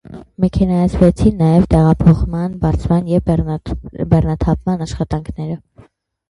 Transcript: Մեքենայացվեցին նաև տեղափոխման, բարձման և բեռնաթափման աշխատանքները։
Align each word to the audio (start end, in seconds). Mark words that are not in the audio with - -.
Մեքենայացվեցին 0.43 1.35
նաև 1.41 1.67
տեղափոխման, 1.73 2.55
բարձման 2.63 3.11
և 3.13 3.23
բեռնաթափման 3.29 4.83
աշխատանքները։ 4.87 5.61